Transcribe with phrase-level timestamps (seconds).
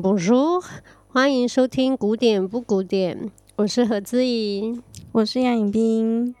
[0.00, 0.64] Bonjour，
[1.08, 3.32] 欢迎收听古典不古典。
[3.56, 6.36] 我是何姿怡，我是杨颖冰。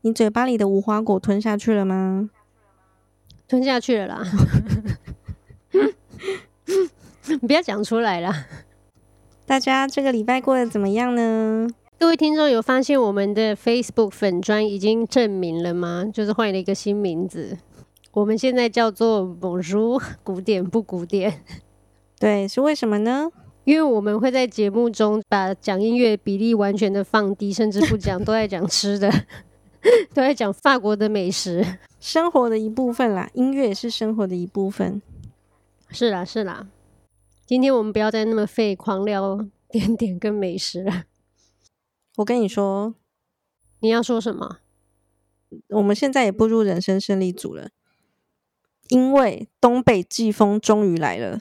[0.00, 2.30] 你嘴巴里的无花果吞下去了吗？
[3.46, 4.24] 吞下去了啦。
[7.28, 8.46] 你 不要讲出来啦。
[9.46, 11.68] 大家这个礼拜过得怎么样呢？
[11.96, 16.10] 各位听众有发现我们的 Facebook 粉砖已经证明了吗？
[16.12, 17.56] 就是换了一个新名字，
[18.10, 21.44] 我们现在叫做 Bonjour，古典不古典。
[22.20, 23.30] 对，是为什么呢？
[23.64, 29.10] 因为我们会在节目中把讲音乐比例完全的放低，甚至不讲，都在讲吃的，
[30.12, 31.64] 都在讲法国的美食，
[31.98, 33.30] 生活的一部分啦。
[33.32, 35.00] 音乐也是生活的一部分。
[35.88, 36.68] 是啦，是啦。
[37.46, 41.04] 今天我们不要再那么废，狂聊点点跟美食了。
[42.16, 42.94] 我跟你说，
[43.80, 44.58] 你要说什么？
[45.70, 47.70] 我们现在也步入人生胜利组了，
[48.88, 51.40] 因为东北季风终于来了。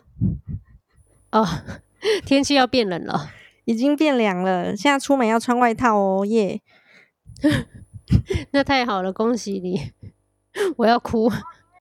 [1.32, 1.48] 哦，
[2.26, 3.30] 天气要变冷了，
[3.66, 4.76] 已经变凉了。
[4.76, 6.62] 现在出门要穿外套哦，耶、
[7.42, 7.66] yeah！
[8.52, 9.92] 那太好了，恭喜你！
[10.78, 11.32] 我要哭，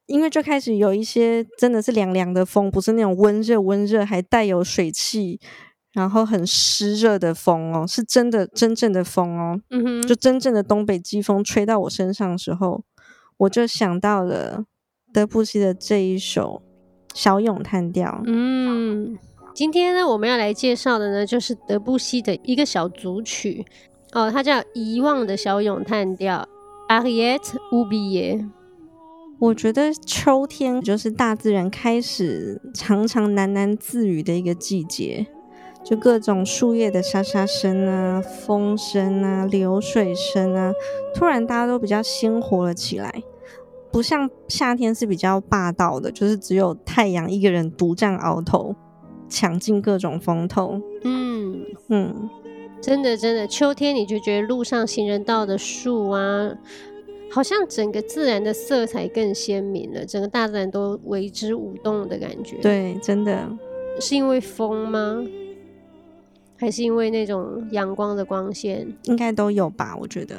[0.07, 5.41] 因为就开始有一些真的是凉凉的风，不是那种温热温热，还带有水汽，
[5.95, 9.59] 然后很湿热的风哦，是真的真正的风哦。
[9.71, 12.85] 嗯哼，就真正的东北季风吹到我身上的时候，
[13.39, 14.65] 我就想到了
[15.13, 16.63] 德布西的这一首
[17.15, 18.23] 小咏叹调。
[18.27, 19.19] 嗯。
[19.59, 23.67] 今天呢，我们要来介绍的呢，就是德布西的一个小组曲
[24.13, 26.49] 哦，它叫《遗忘的小咏叹调》
[27.03, 27.43] （Ariet
[27.73, 28.49] Ubie）。
[29.41, 35.27] 我觉得秋天就是大自然开始常常喃喃自语的一个季节，
[35.85, 40.71] 就各种树叶的沙沙声啊、风声啊、流水声啊，
[41.17, 43.13] 突然大家都比较鲜活了起来，
[43.91, 48.77] 不像夏天是比较霸道的，就是只有太阳一个人独占鳌头。
[49.29, 52.31] 抢尽各种风头，嗯嗯，
[52.81, 56.55] 真的真的，秋天你就觉得路上行人道的树啊，
[57.31, 62.57] 好像整个自然的色彩更鲜明了，整个大自然都为之舞动的感觉。
[62.59, 63.49] 对，真的
[64.01, 65.23] 是因为风吗？
[66.57, 68.93] 还是因为那种阳光的光线？
[69.05, 70.35] 应该都有吧，我觉得。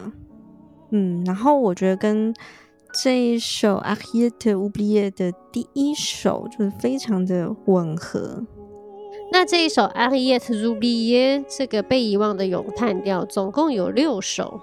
[0.91, 2.33] 嗯，然后我觉得跟
[2.91, 8.43] 这一首《Ariette oubliée》的第一首就是非常的吻合。
[9.31, 14.59] 那这一首《Ariette oubliée》这个被遗忘的咏叹调，总共有六首。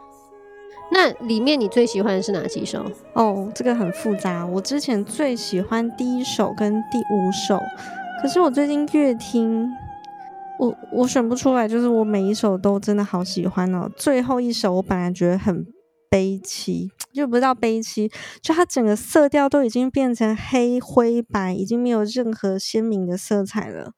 [0.90, 2.84] 那里面你最喜欢的是哪几首？
[3.14, 4.44] 哦，这个很复杂。
[4.44, 7.60] 我之前最喜欢第一首跟第五首，
[8.20, 9.68] 可是我最近越听，
[10.58, 13.90] 我我选不出来，就是我每一首都真的好喜欢哦。
[13.96, 15.64] 最后一首我本来觉得很
[16.10, 18.10] 悲凄，就不知道悲凄，
[18.40, 23.92] 就它整个色调都已经变成黑灰白，已经没有任何鲜明的色彩了。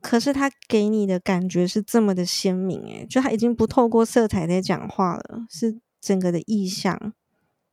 [0.00, 7.12] 可是他给你的感觉是这么的鲜明，诶，就他已经不透过色彩在讲话了，是整个的意象，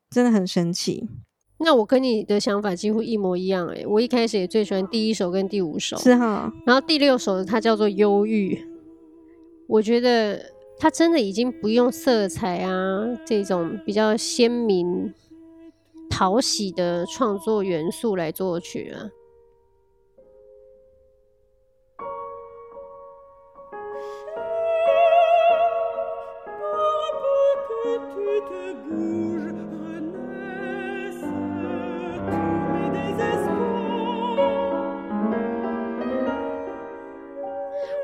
[0.10, 1.08] 真的很神奇。
[1.60, 6.52] 那我跟你的想法几乎一模一样，诶，我一开始也最喜欢第一首跟第五首，是哈。
[6.66, 8.60] 然后第六首它叫做忧郁，
[9.68, 15.14] 我觉得它真的已经不用色彩啊这种比较鲜明、
[16.10, 19.10] 讨喜的创作元素来作曲了。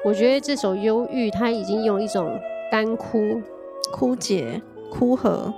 [0.03, 2.39] 我觉得这首忧郁，它已经用一种
[2.71, 3.41] 干枯、
[3.93, 4.59] 枯竭、
[4.91, 5.53] 枯涸，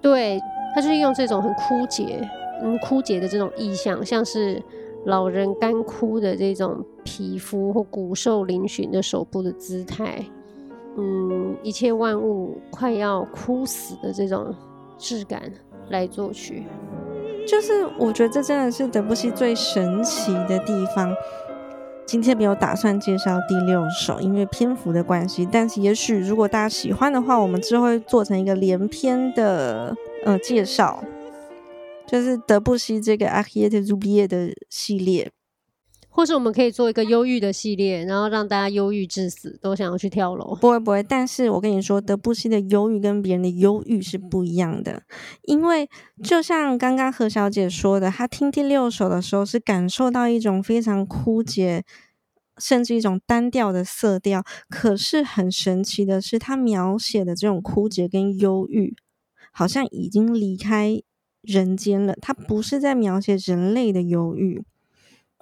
[0.00, 0.40] 对，
[0.74, 2.28] 它就是用这种很枯竭、
[2.62, 4.60] 嗯，枯竭的这种意象，像是
[5.04, 10.24] 老人干枯的这种皮肤或骨瘦嶙峋的手部的姿态，
[10.96, 14.52] 嗯，一切万物快要枯死的这种
[14.98, 15.40] 质感
[15.90, 16.64] 来作曲，
[17.46, 21.14] 就是我觉得这真的是德布西最神奇的地方。
[22.04, 25.48] 今天没有打算介绍第六首，因为篇幅的关系。
[25.50, 31.02] 但是也许如果大家喜欢的话，我们之后会做成一个连篇的呃介绍，
[32.06, 35.30] 就是德布西这个《阿基耶特·朱比耶》的系列，
[36.12, 40.54] 或是我们可以做一个忧郁的系列，然后让大家忧郁致死，都想要去跳楼。
[40.60, 45.02] 不会不会，但是我跟你说，德布西的忧郁跟别人的忧郁是不一样的，
[45.42, 45.88] 因为
[46.22, 51.84] 就像刚刚何小姐说的，她听第六首的时候是感受到一种非常枯竭。
[52.58, 58.94] 甚至一种单调的色调，可是很神奇的是，他描写的这种枯竭跟忧郁，
[59.52, 61.00] 好像已经离开
[61.40, 62.14] 人间了。
[62.20, 64.62] 他不是在描写人类的忧郁，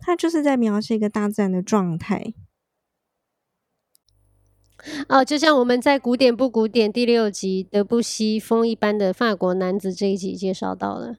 [0.00, 2.32] 他就是在描写一个大自然的状态。
[5.08, 11.18] 哦，就像我们在《古典不古典》第六集德布西《风一般的法国男子》这一集介绍到了。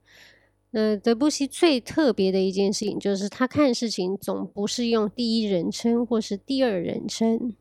[0.72, 7.54] 那德布西最特别的一件事情，就是他看事情总不是用第一人称或是第二人称，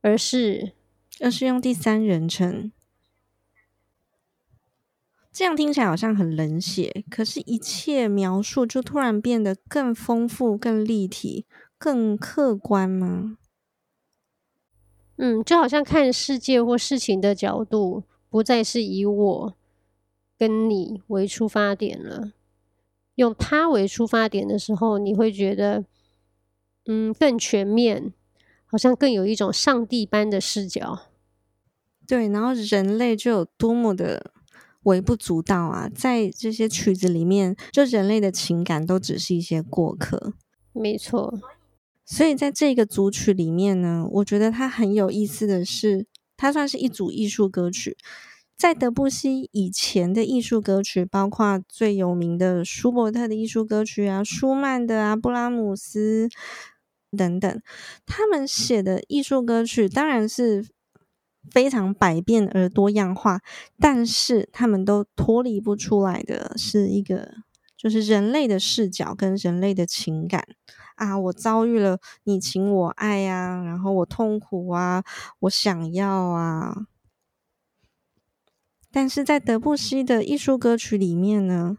[0.00, 0.72] 而是
[1.20, 2.72] 而是用第三人称。
[5.32, 11.46] 这样听起来好像很冷血，可是，一切描述就突然变得更丰富、更立体、
[11.78, 13.38] 更客观吗？
[15.16, 19.54] 嗯，就好像看世界或事情的角度不再是以我
[20.38, 22.32] 跟你为出发点了，
[23.14, 25.86] 用他为出发点的时候，你会觉得，
[26.84, 28.12] 嗯，更全面，
[28.66, 31.06] 好像更有一种上帝般的视角。
[32.06, 34.32] 对，然后人类就有多么的。
[34.84, 40.34] 微不足道啊，在这些曲子里面，就人类的情感都只是一些过客。
[40.72, 41.38] 没错，
[42.04, 46.06] 所以在这个组曲里面呢，我觉得它很有意思的是，
[46.36, 47.96] 它算是一组艺术歌曲。
[48.56, 56.28] 在德布西以前的艺术歌曲，包括最有名的舒伯特的艺术歌曲啊，舒曼的啊，布拉姆斯
[57.16, 57.62] 等等，
[58.06, 60.66] 他们写的艺术歌曲当然是。
[61.50, 63.40] 非常百变而多样化，
[63.78, 67.34] 但是他们都脱离不出来的是一个，
[67.76, 70.44] 就是人类的视角跟人类的情感
[70.96, 71.18] 啊。
[71.18, 75.02] 我遭遇了你情我爱呀，然后我痛苦啊，
[75.40, 76.86] 我想要啊。
[78.90, 81.78] 但是在德布西的艺术歌曲里面呢，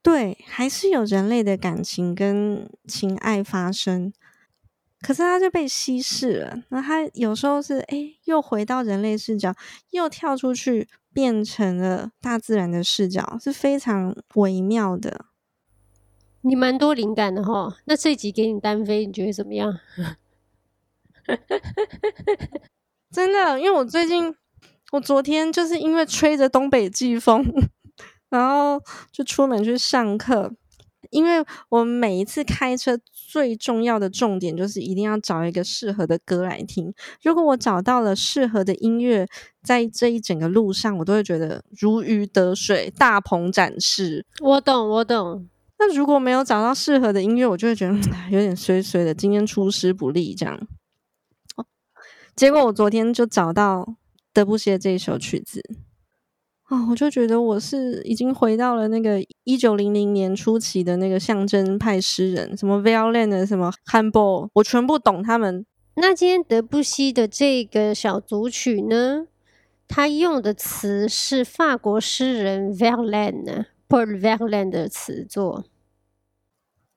[0.00, 4.12] 对，还是有人类的感情跟情爱发生。
[5.06, 6.64] 可是它就被稀释了。
[6.70, 9.54] 那它有时候是哎，又回到人类视角，
[9.90, 15.26] 又跳出去变成了大自然的视角，是非常微妙的。
[16.40, 17.76] 你蛮多灵感的哈。
[17.84, 19.78] 那这一集给你单飞，你觉得怎么样？
[23.12, 24.34] 真的，因为我最近，
[24.90, 27.44] 我昨天就是因为吹着东北季风，
[28.28, 28.82] 然后
[29.12, 30.52] 就出门去上课。
[31.10, 36.92] 因为我每一次开车最重要的重点就是一定要找一个适合的歌来听。
[37.22, 39.26] 如果我找到了适合的音乐，
[39.62, 44.24] 在这一整个路上，我都会觉得如鱼得水，大鹏展翅。
[44.40, 45.48] 我懂，我懂。
[45.78, 47.94] 那如果没有找到适合的音乐，我就会觉得
[48.30, 50.58] 有点衰衰的，今天出师不利这样。
[52.34, 53.96] 结果我昨天就找到
[54.32, 55.62] 德布西的这一首曲子。
[56.68, 65.64] 哦，我就觉得我是已经回到了那个一九零零年初期的那个象征派诗人，什么 Verlaine 什么 Rimbaud，我全部懂他们。
[65.94, 69.28] 那今天德布西的这个小组曲呢，
[69.86, 75.64] 他用的词是法国诗人 Verlaine，Paul Verlaine 的词作。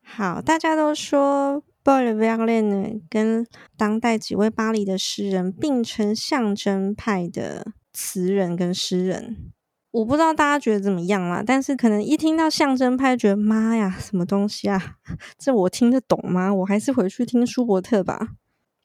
[0.01, 3.45] 好，大家都说 Paul Verlaine 跟
[3.77, 9.51] 当代几位巴黎的诗人并称象征派的词人跟诗人。
[9.91, 14.97] 我不知道大家觉得怎么样啦，但是可能一听到象征派，觉得妈呀，什么东西啊？
[15.39, 16.53] 这我听得懂吗？
[16.53, 18.35] 我还是回去听舒伯特吧。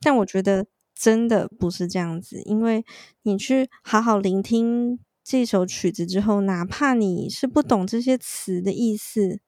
[0.00, 2.84] 但我觉得真的不是这样子，因为
[3.22, 9.40] 你去好好聆听这首曲子之后，哪怕你是不懂这些词的意思，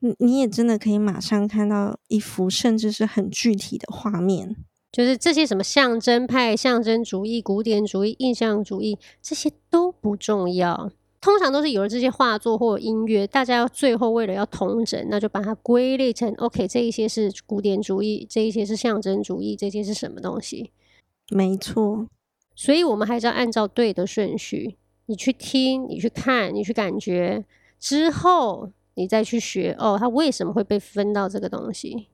[0.00, 4.56] 你你也真的可以马上看到一幅甚至是很具体的画面。
[4.90, 10.90] 就是这些什么象征派、象征主义、古典主义、印象主义，这些都不重要。
[11.20, 20.70] 通常都是有了这些画作或音乐，大家要最后为了要统整，那就把它归类成 OK，这一些是古典主义，这一些是象征主义，这些是什么东西？
[21.30, 22.06] 没错。
[22.54, 24.76] 所以我们还是要按照对的顺序，
[25.06, 27.44] 你去听，你去看，你去感觉，
[27.80, 29.76] 之后你再去学。
[29.78, 32.06] 哦，它为什么会被分到这个东西？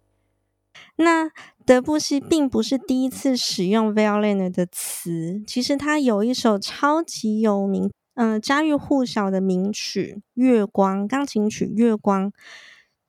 [0.97, 1.31] 那
[1.67, 12.31] 德布西并不是第一次使用 Violin 的词，其实他有一首超级有名、嗯、家喻户晓的名曲《月光》钢琴曲《月光》，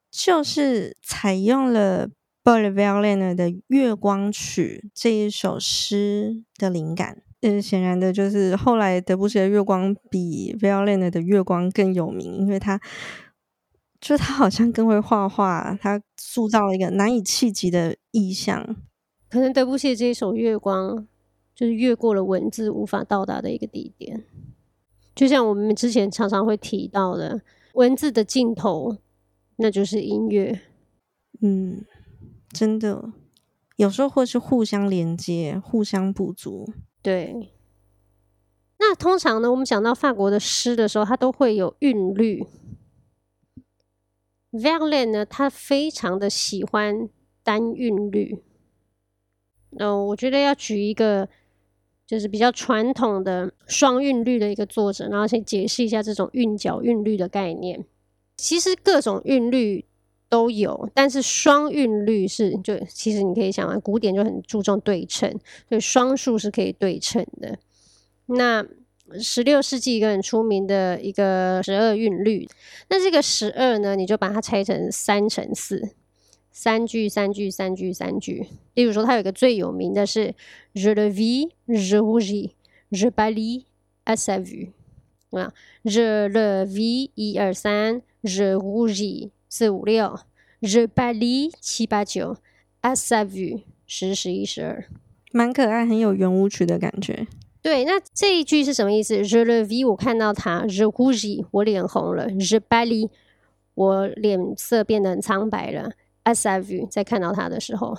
[0.09, 2.07] 就是采用了
[2.43, 7.21] Paul Verlaine 的《月光曲》这一首诗的灵感。
[7.41, 12.79] 呃，显然的就是后来德布西的《月光》比 Violin 的《月光》更有名，因为他。
[14.05, 18.75] 就他好像更会画画，他塑造了一个难以企及的意象。
[19.27, 20.95] 可能德布西这一首《月光》
[21.55, 24.23] 就是越过了文字无法到达的一个地点，
[25.15, 27.41] 就像我们之前常常会提到的，
[27.73, 28.95] 文字的尽头，
[29.55, 30.61] 那就是音乐。
[31.41, 31.83] 嗯，
[32.51, 33.11] 真的，
[33.77, 36.71] 有时候会是互相连接、互相补足。
[37.01, 37.49] 对。
[38.77, 42.45] 那通常呢，我们讲到法国的诗的时候，它都会有韵律。
[44.59, 47.09] Violin 呢，他非常的喜欢
[47.43, 48.39] 单韵律，
[49.77, 51.27] 嗯，我觉得要举一个
[52.07, 57.85] 就是比较传统的双韵律的一个作者，然后先解释一下这种韵脚韵律的概念。
[58.37, 59.85] 其实各种韵律
[60.27, 65.29] 都有，但是双韵律是就其实你可以想啊，古典就很注重对称，
[65.69, 67.57] 所以双数是可以对称的。
[68.25, 68.65] 那
[69.19, 72.47] 十六世纪一个很出名的一个十二韵律，
[72.89, 75.89] 那这个十二呢，你就把它拆成三乘四，
[76.51, 78.47] 三句三句三句三句。
[78.73, 80.33] 例如说，它有一个最有名的是
[80.73, 82.51] Je le vis, je rougis,
[82.91, 83.65] je pâlis
[84.05, 84.69] à sa vue
[85.31, 90.19] 啊，Je le vis 一二三，Je rougis 四五六
[90.61, 92.37] ，je b a l i 七八九
[92.81, 94.85] ，a sa vue，十十一十二，
[95.31, 97.27] 蛮可爱，很有圆舞曲的感觉。
[97.65, 103.09] 对，那这一句是什么意思？Je le vis，我看到他；Je rougis，我脸红了；Je pâlis，
[103.73, 105.89] 我脸色变得很苍白了
[106.25, 107.97] ；À sa vue，在看到他的时候，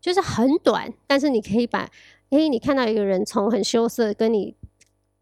[0.00, 1.90] 就是很短，但是你可以把，
[2.30, 4.54] 诶，你看到一个人从很羞涩跟你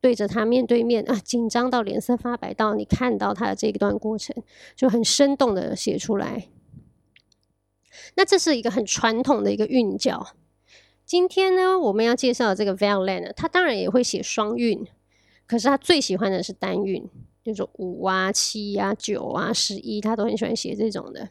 [0.00, 4.32] 对着他面对面啊，紧张到脸色发白到你看到他的这一段过程，
[4.76, 6.46] 就很生动的写出来。
[8.14, 10.24] 那这是一个很传统的一个韵脚。
[11.06, 14.84] 今天呢，我们要介绍的这个 Verlaine，他当然也会写双韵，
[15.46, 17.08] 可是他最喜欢的是单韵，
[17.44, 21.28] 就是五啊、七啊、九啊、十一，他都很喜欢写这种的。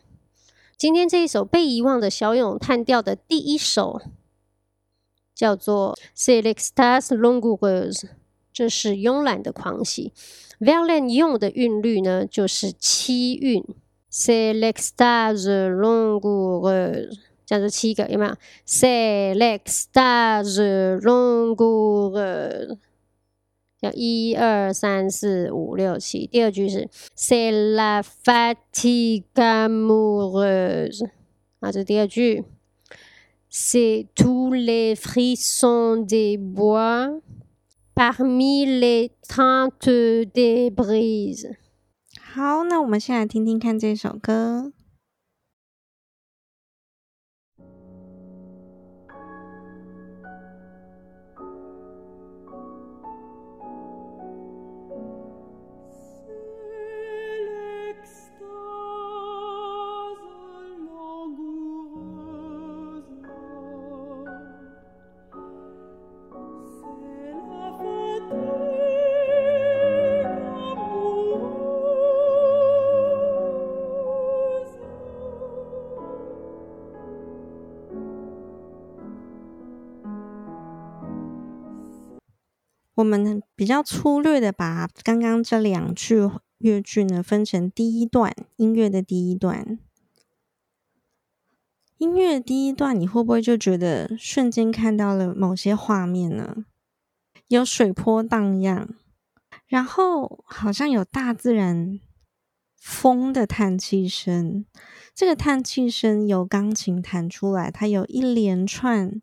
[0.77, 4.01] 今天这一首被遗忘的小咏叹调的第一首，
[5.35, 8.03] 叫做 celex taslongugurs
[8.53, 10.13] 这是慵懒的狂喜。
[10.61, 13.61] Verlaine 用的韵律呢，就是七韵
[14.09, 15.69] ，C'est l'extase
[17.45, 17.47] langoureuse。
[17.47, 18.35] 叫做七个有没有
[18.65, 22.77] ？C'est l'extase langoureuse，
[23.79, 26.25] 叫一二三四五六七。
[26.25, 31.05] 第二句是 Cela fatigue amoureuse，
[31.59, 32.43] 啊，这是第二句。
[33.51, 37.21] C'est tous les frissons des bois
[37.93, 41.55] parmi les teintes des brises。
[42.19, 44.73] 好，那我们先来听听看这首歌。
[82.95, 89.77] 我们比较粗略的把刚刚这两句乐句呢分成第一段，音乐的第一段。
[91.97, 96.65] 音乐第一段，你会不会就觉得瞬间看到了某些画面呢？
[97.47, 98.89] 有水波荡漾，
[99.67, 101.99] 然后好像有大自然
[102.75, 104.65] 风的叹气声。
[105.13, 109.21] 这个叹气声由钢琴弹出来，它有一连串。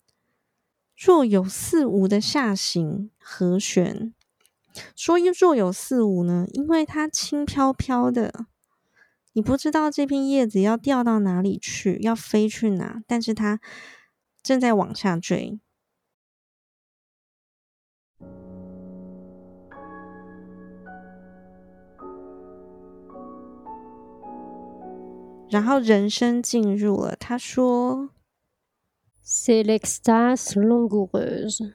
[0.96, 4.14] 若有似无的下行和弦，
[4.94, 6.46] 说若有似无呢？
[6.52, 8.46] 因为它轻飘飘的，
[9.32, 13.60] 你不知道这片叶子要掉到哪里去，要飞去哪，但是它
[14.42, 15.58] 正在往下坠。
[25.50, 28.10] 然后人声进入了，他说。
[29.24, 31.72] C'est l'extase langoureuse，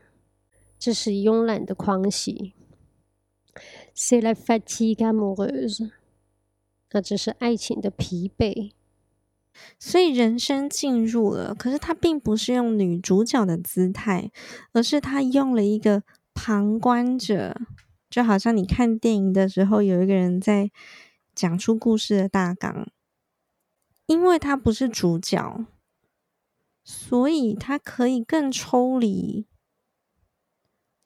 [0.77, 2.53] 这是慵懒的狂喜。
[3.95, 5.89] C'est la fatigue amoureuse，
[6.91, 8.71] 那这是爱情的疲惫。
[9.79, 14.29] 所以人生进入了，可是他并不是用女主角的姿态，
[14.73, 16.03] 而是他用了一个
[16.35, 17.59] 旁观者，
[18.09, 20.69] 就好像你看电影的时候，有一个人在
[21.33, 22.87] 讲出故事的大纲，
[24.05, 25.65] 因为他不是主角。
[26.89, 29.45] 所以，他可以更抽离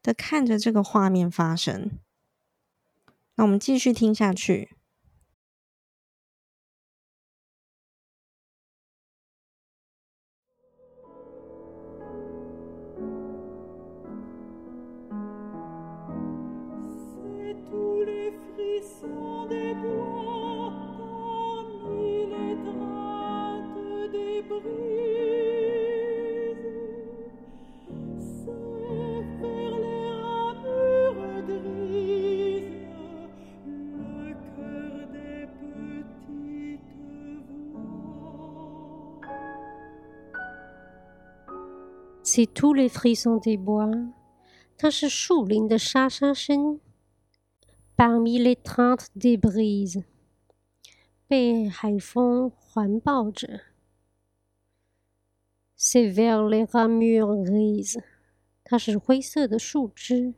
[0.03, 1.89] 的看着这个画面发生。
[3.33, 4.75] 那我们继续听下去。
[42.33, 43.91] C'est tous les frissons des bois，
[44.77, 46.79] 它是树林的沙沙声。
[47.97, 50.05] Parmi l'étreinte des brises，
[51.27, 53.59] 被海风环抱着。
[55.77, 58.01] C'est vers les ramures grises，
[58.63, 60.35] 它是灰色的树枝。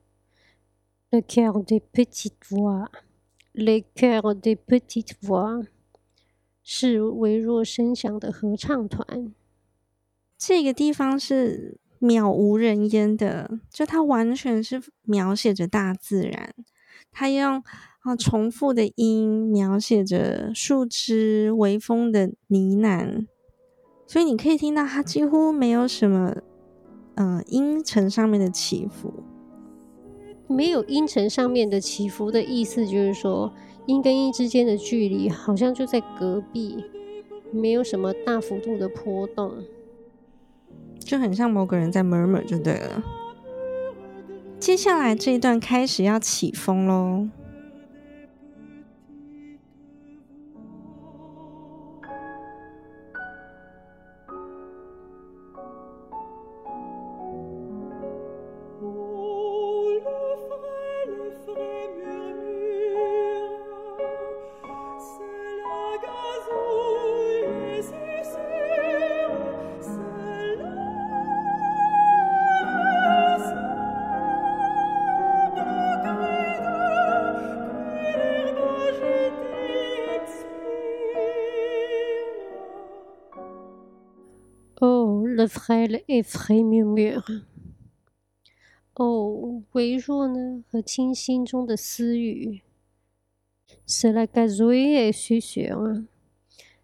[1.11, 5.63] Le chœur des petites voix，le chœur des petites voix，
[6.63, 9.31] 是微弱声响的合唱团。
[10.39, 16.53] 这个地方是渺无人烟的，就它完全是描写着大自然，
[17.13, 17.63] 它用
[18.01, 23.25] 啊重复的音描写着树枝、微风的呢喃，
[24.05, 26.35] 所以你可以听到它几乎没有什么
[27.15, 29.23] 嗯、呃、音程上面的起伏，
[30.47, 33.53] 没有音程上面的起伏的意思就是说，
[33.85, 36.83] 音跟音之间的距离好像就在隔壁，
[37.53, 39.63] 没有什么大幅度的波动。
[41.03, 43.03] 就很像某个人在 murmur 就对了。
[44.59, 47.27] 接下来这一段开始要起风喽。
[85.43, 87.43] Le frêle effrayé murmure。
[88.93, 92.61] 哦，微弱呢和清新中的私语。
[93.85, 96.05] C'est la gazouille et susurre。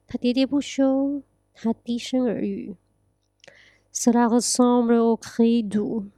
[0.05, 1.23] 他喋喋不休，
[1.53, 2.75] 他低声耳语。
[3.93, 6.09] Cela ressemble au crédu.。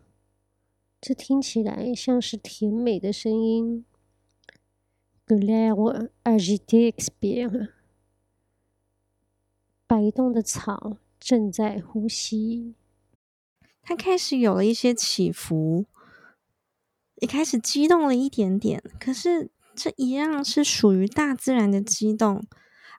[1.00, 3.86] 这听起来像是甜美的声音。
[5.28, 7.70] Que l'herbe agitée expire。
[9.86, 10.98] 摆动的草。
[11.22, 12.74] 正在呼吸，
[13.84, 15.86] 他开始有了一些起伏，
[17.18, 18.84] 也开始激动了一点点。
[19.00, 22.44] 可是这一样是属于大自然的激动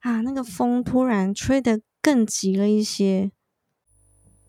[0.02, 0.20] 啊！
[0.20, 3.32] 那个风突然吹得更急了一些。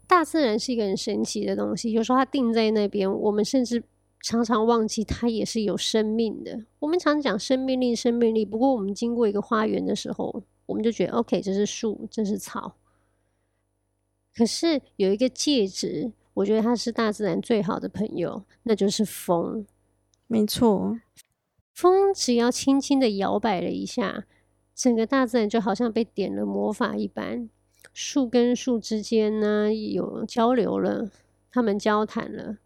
[0.05, 3.83] 大自然是一个很神奇的东西，有时候它定在那边，我们甚至
[4.21, 6.65] 常常忘记它也是有生命的。
[6.77, 8.45] 我们常讲生命力，生命力。
[8.45, 12.75] 不过我们经过一个花园的时候，我们就觉得 OK，这是树，这是草。
[14.35, 19.65] 可是有一个介质，我觉得它是大自然最好的朋友，那就是风。
[20.25, 20.97] 没错，
[21.75, 24.25] 风只要轻轻的摇摆了一下，
[24.73, 27.47] 整个大自然就好像被点了魔法一般。
[27.93, 31.11] 树跟树之间呢，有交流了，
[31.51, 32.57] 他们交谈了。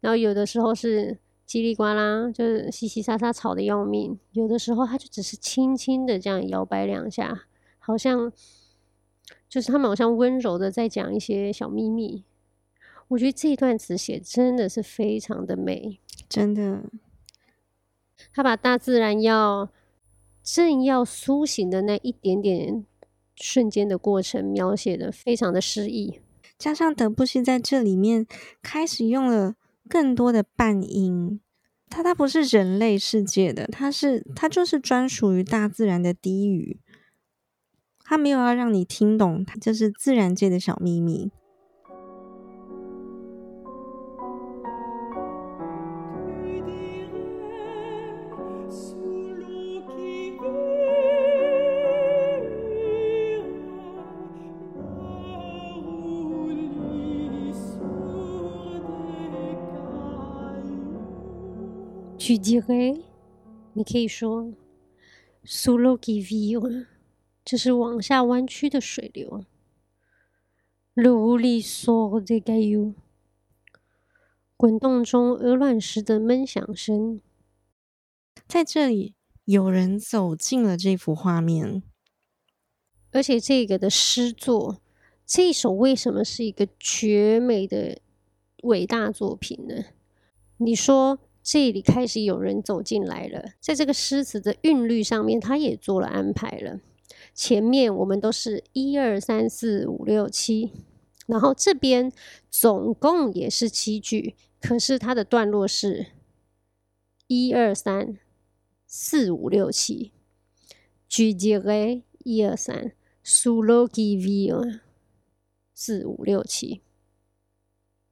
[0.00, 7.42] 然后有的时候是叽里呱啦，就是淅淅沙沙吵得要命；有的时候它就只是轻轻的这样摇摆两下，
[7.78, 8.32] 好像。
[9.48, 12.24] 就是他们好像温柔的在讲一些小秘密，
[13.08, 16.84] 我觉得这一段词写真的是非常的美，真的。
[18.32, 19.70] 他把大自然要
[20.42, 22.84] 正要苏醒的那一点点
[23.36, 26.20] 瞬间的过程描写的非常的诗意，
[26.58, 28.26] 加上德布西在这里面
[28.60, 29.54] 开始用了
[29.88, 31.40] 更多的半音，
[31.88, 36.80] 它它不是人类世界的，它是它就是专属于大自然的低语。
[38.10, 41.30] 他没有要让你听懂，他就是自然界的小秘密。
[62.18, 63.02] Tu dirais，
[63.74, 64.50] 你可以说
[65.44, 66.58] ，sous l'eau qui vit
[67.50, 69.42] 这是往下弯曲的水流
[70.92, 72.92] ，le ruisseau des cailloux，
[74.54, 77.22] 滚动中鹅卵石的闷响声。
[78.46, 79.14] 在这里，
[79.46, 81.82] 有人走进了这幅画面，
[83.12, 84.82] 而且这个的诗作，
[85.24, 87.98] 这一首为什么是一个绝美的
[88.64, 89.84] 伟大作品呢？
[90.58, 96.80] 你说这里开始有人走进来了，在这个诗词的韵律上面，他也做了安排了。
[97.38, 100.72] 前面我们都是一二三四五六七，
[101.28, 102.10] 然后这边
[102.50, 106.06] 总共也是七句，可是它的段落是
[107.28, 108.18] 一二三
[108.88, 110.10] 四五六七。
[111.08, 112.90] Je dirais 一二三
[113.24, 114.80] ，sous l'eau qui vit
[115.72, 116.80] 四五六七。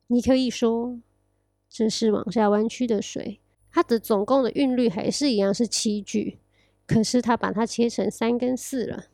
[0.07, 1.01] 你可以说
[1.69, 3.41] 这是往下弯曲的水，
[3.73, 6.39] 它的总共的韵律还是一样是七句，
[6.87, 9.07] 可是它把它切成三跟四了。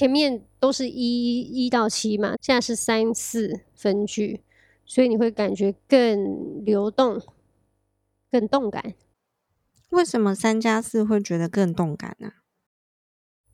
[0.00, 4.40] 前面都是一一到七嘛，现在是三四分句，
[4.86, 7.20] 所以你会感觉更流动、
[8.30, 8.94] 更动感。
[9.90, 12.32] 为什么三加四会觉得更动感呢？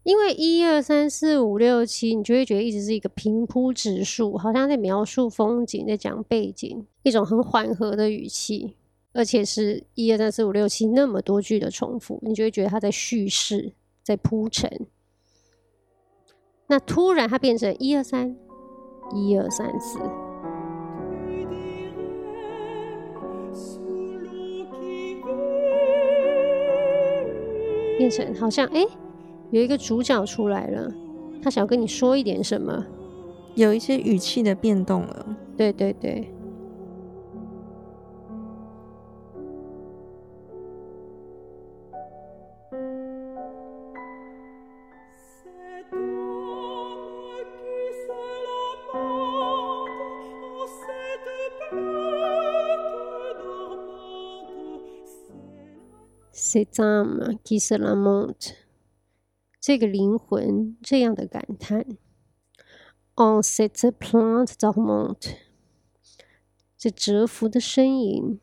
[0.04, 8.76] 因为一二三四五六七，你就会觉得一直是一个平铺直述，好像在描述风景，在讲背景，一种很缓和的语气，
[9.12, 13.72] 而且是一二三四五六七那么多句的重复，你就会觉得它在叙事，
[14.04, 14.86] 在铺陈。
[16.66, 18.36] 那突然它变成一二三，
[19.14, 19.98] 一二三四，
[27.98, 28.80] 变成好像哎。
[28.80, 28.88] 欸
[29.52, 30.92] 有一个主角出来了，
[31.40, 32.84] 他想要跟你说一点什么，
[33.54, 35.36] 有一些语气的变动了。
[35.56, 36.28] 对对对。
[56.38, 58.52] Cette âme qui se lamente
[59.58, 61.86] 这个灵魂这样的感叹
[63.14, 65.36] ，en cette plainte dormante，
[66.76, 68.38] 这蛰伏的呻吟。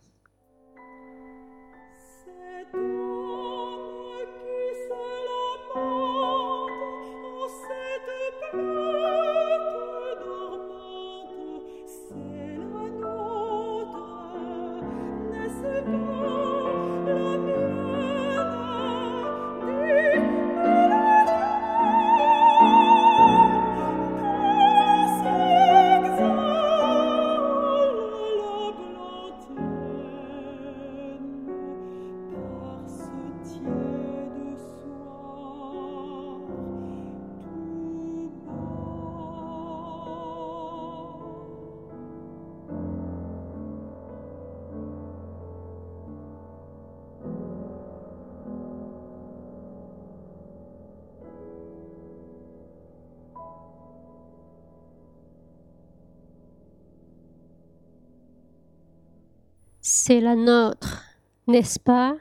[60.06, 61.16] C'est la nôtre,
[61.48, 62.20] n'est-ce pas？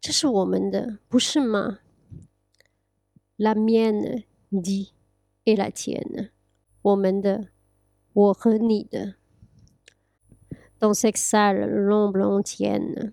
[0.00, 1.80] 这是我们的，不是吗
[3.36, 4.92] ？La mienne, dit,
[5.44, 6.30] et la tienne，
[6.82, 7.48] 我们的，
[8.12, 9.16] 我和你的。
[10.78, 13.12] Dans cette salle l'ombre entière，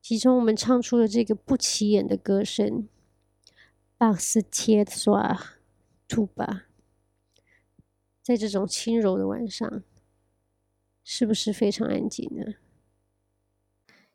[0.00, 2.86] 其中我们唱出了这个不起眼的歌声。
[3.98, 5.56] Par ce tiède soir,
[6.06, 6.66] tout bas，
[8.22, 9.82] 在这种轻柔的晚上。
[11.08, 12.54] 是不是非常安静呢？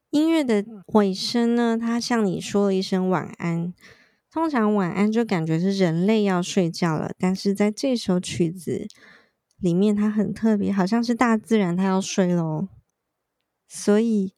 [0.10, 3.73] 音乐的尾声呢，它向你说了一声晚安。
[4.30, 8.88] 通常晚安就感觉是人类要睡觉了，但是在这首曲子
[9.58, 12.67] 里面，它很特别，好像是大自然它要睡喽。
[13.69, 14.34] 所以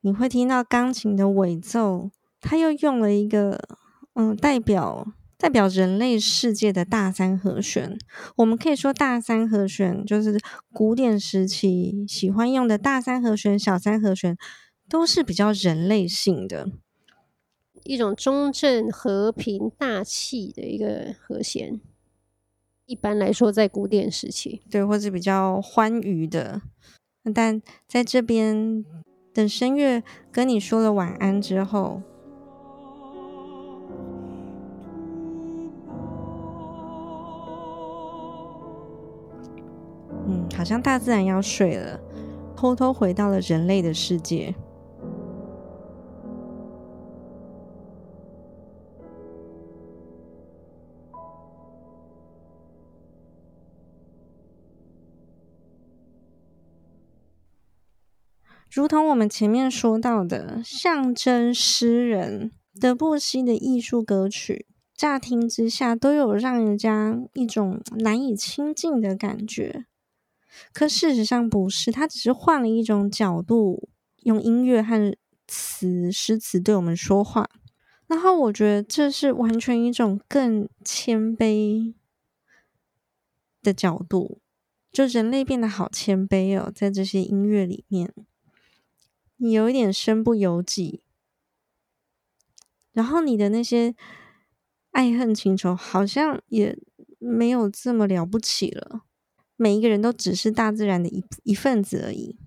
[0.00, 2.10] 你会听到钢琴的尾奏，
[2.40, 3.60] 它又用了一个
[4.14, 5.12] 嗯代表。
[5.38, 7.96] 代表人类世界的大三和弦，
[8.38, 10.36] 我们可以说大三和弦就是
[10.72, 14.36] 古典时期喜欢用的大三和弦、小三和弦，
[14.88, 16.68] 都是比较人类性的，
[17.84, 21.80] 一种中正、和平、大气的一个和弦。
[22.86, 26.60] 一般来说，在古典时期，对，或者比较欢愉的。
[27.32, 28.84] 但在这边，
[29.32, 32.02] 等声乐跟你说了晚安之后。
[40.28, 41.98] 嗯，好像大自然要睡了，
[42.54, 44.54] 偷偷回到了人类的世界。
[58.70, 69.86] 如同我们前面说到的，象征诗人德布西的艺术歌曲，乍听之下都有让人家一种难以亲近的感觉。
[70.72, 73.88] 可事实上不是，他只是换了一种角度，
[74.22, 77.48] 用音乐和词、诗词对我们说话。
[78.06, 81.94] 然后我觉得这是完全一种更谦卑
[83.62, 84.40] 的角度，
[84.90, 88.14] 就人类变得好谦卑哦，在这些音乐里面，
[89.36, 91.02] 你有一点身不由己，
[92.92, 93.94] 然后你的那些
[94.92, 96.78] 爱恨情仇好像也
[97.18, 99.02] 没有这么了不起了。
[99.58, 102.38] 每一个人都只是大自然的一一份子而已。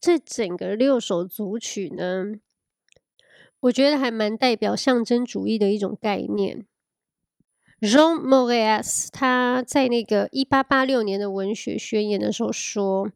[0.00, 2.26] 这整个六首组曲呢，
[3.58, 6.64] 我觉得还蛮代表象征主义的一种概念。
[7.80, 13.10] Jean m o r e s 他在那个一八八六年的文学宣言的时候说：“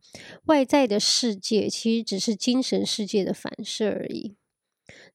[0.47, 4.35] 外在的世界其实只是精神世界的反射而已。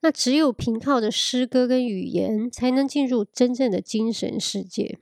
[0.02, 5.00] 那只有凭靠着诗歌跟语言，才能进入真正的精神世界。”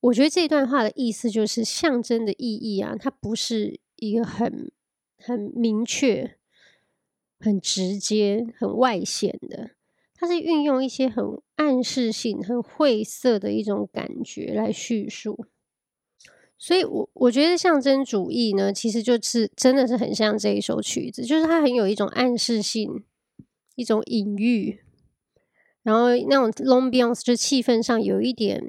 [0.00, 4.72] 我觉得这段话的意思就是象征的意义啊，它不是一个很
[5.18, 6.36] 很明确、
[7.38, 9.72] 很直接、很外显的。
[10.14, 11.24] 它是运用一些很
[11.56, 15.46] 暗示性、很晦涩的一种感觉来叙述，
[16.58, 23.02] 所以我我觉得象征主义呢，其实就是真的是很像这一首曲子，就是它很有一种暗示性、
[23.76, 24.80] 一种隐喻，
[25.82, 28.62] 然后那种 l o n g b i a n c e 就气氛上有一点、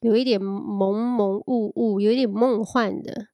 [0.00, 3.28] 有一点朦朦雾雾，有一点梦幻的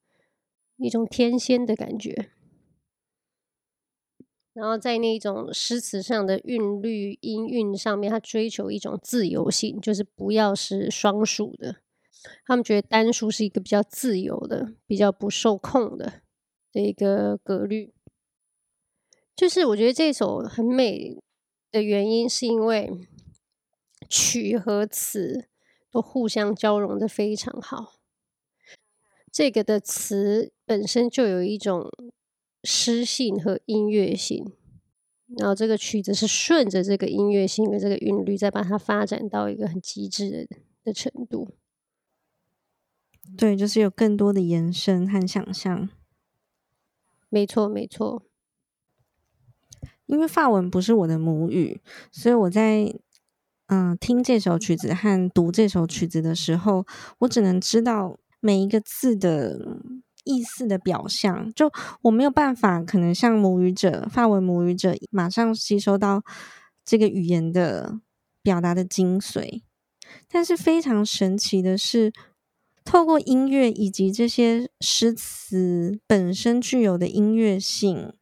[0.76, 2.30] 一种天仙的感觉。
[4.52, 11.76] 然后在那种诗词上的韵律、音韵上面，他追求一种自由性，就是不要是双数的。
[12.44, 16.22] 他们觉得单数是一个比较自由的、比较不受控的
[16.72, 17.94] 的一个格律。
[19.34, 21.16] 就是我觉得这首很美
[21.70, 22.90] 的原因，是因为
[24.08, 25.48] 曲和词
[25.90, 28.00] 都互相交融的非常好。
[29.32, 31.90] 这个的词本身就有一种。
[32.62, 34.52] 诗性和音乐性，
[35.38, 41.54] 然后这个曲子是顺着这个音乐性的这个韵律，再把它发展到一个很极致的的程度。
[43.34, 45.88] 对，就是有更多的延伸和想象。
[47.30, 48.26] 没错，没错。
[50.04, 51.80] 因为法文不是我的母语，
[52.12, 52.94] 所以我在
[53.70, 56.84] 嗯、听这首曲子和读这首曲子的时候，
[57.20, 59.78] 我只能知道每一个字的。
[60.24, 66.22] 意思的表象，就我没有办法，可能像母语者、法文母语者，马上吸收到
[66.84, 67.98] 这个语言的
[68.42, 69.62] 表达的精髓。
[70.28, 72.12] 但是非常神奇的是，
[72.84, 78.12] 透过音乐以及这些诗词本身具有的音乐性，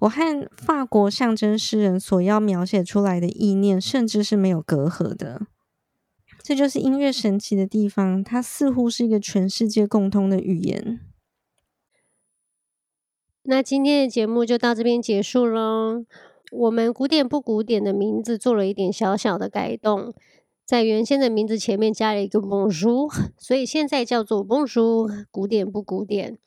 [0.00, 5.46] 我和法国象征诗人所要描写出来的意念，甚至是没有隔阂的。
[6.42, 11.00] 这就是音乐神奇的地方，它似乎是一个全世界共通的语言。
[13.44, 16.04] 那今天的节目就到这边结束喽。
[16.52, 20.12] 我们古典不古典的名字做了一点小小的改动，
[20.66, 26.38] 在原先的名字前面加了一个梦叔所以现在叫做梦叔古典不古典。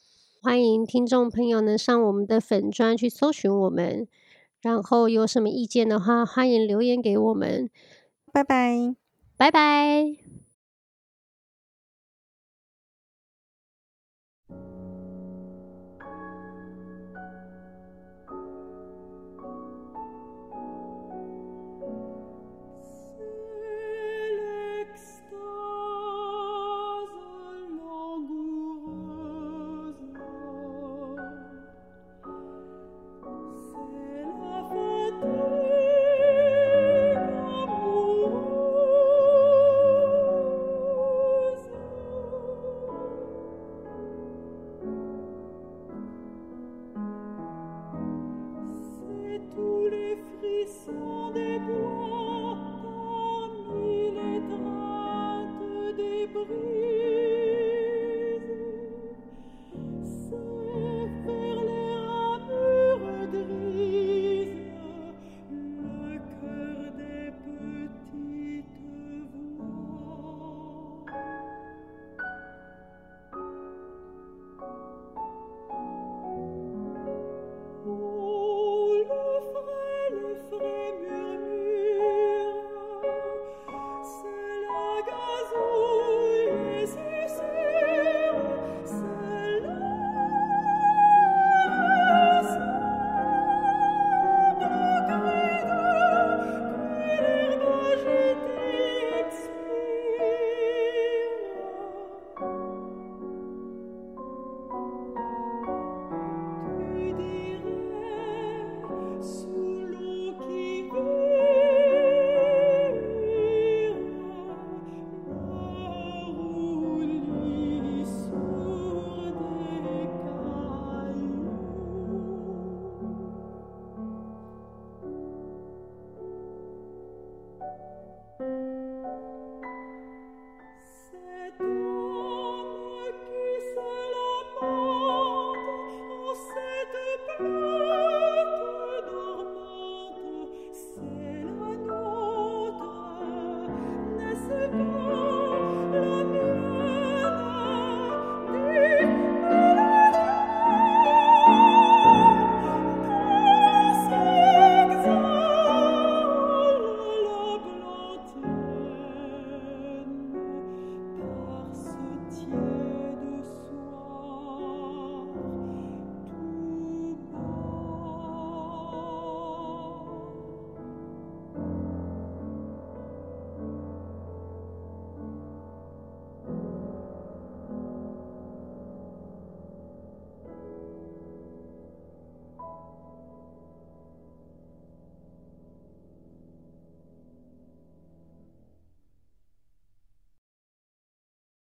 [0.48, 4.08] 欢迎听众朋友能上我们的粉专去搜寻我们，
[4.62, 7.70] 然后有什么意见的话，欢迎留言给我们。
[8.32, 8.96] 拜拜，
[9.36, 10.27] 拜拜。